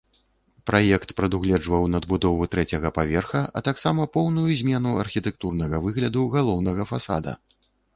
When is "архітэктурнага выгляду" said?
5.05-6.29